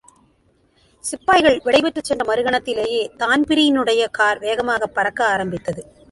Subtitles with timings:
[1.03, 5.83] சிப்பாய்கள் விடைபெற்றுச் சென்ற மறுகணத்திலேயே தான்பிரீனுடைய கார் வேகமாய்ப் பறக்க ஆரம்பித்தது.